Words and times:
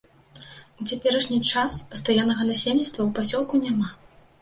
У 0.79 0.85
цяперашні 0.91 1.37
час 1.51 1.85
пастаяннага 1.93 2.51
насельніцтва 2.51 3.01
ў 3.05 3.09
пасёлку 3.23 3.65
няма. 3.65 3.97